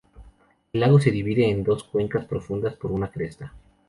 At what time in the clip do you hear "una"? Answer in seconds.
2.91-3.11